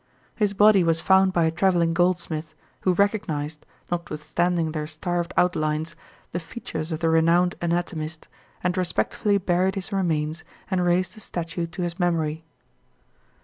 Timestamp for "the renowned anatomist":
7.01-8.27